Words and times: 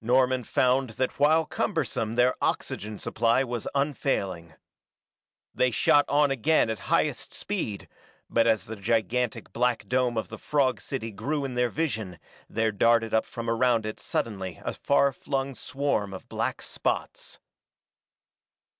Norman 0.00 0.42
found 0.42 0.90
that 0.98 1.16
while 1.16 1.46
cumbersome 1.46 2.16
their 2.16 2.34
oxygen 2.42 2.98
supply 2.98 3.44
was 3.44 3.68
unfailing. 3.72 4.54
They 5.54 5.70
shot 5.70 6.04
on 6.08 6.32
again 6.32 6.68
at 6.70 6.80
highest 6.90 7.32
speed, 7.32 7.86
but 8.28 8.48
as 8.48 8.64
the 8.64 8.74
gigantic 8.74 9.52
black 9.52 9.86
dome 9.86 10.18
of 10.18 10.28
the 10.28 10.38
frog 10.38 10.80
city 10.80 11.12
grew 11.12 11.44
in 11.44 11.54
their 11.54 11.70
vision 11.70 12.18
there 12.50 12.72
darted 12.72 13.14
up 13.14 13.26
from 13.26 13.48
around 13.48 13.86
it 13.86 14.00
suddenly 14.00 14.60
a 14.64 14.72
far 14.72 15.12
flung 15.12 15.54
swarm 15.54 16.12
of 16.12 16.28
black 16.28 16.62
spots. 16.62 17.38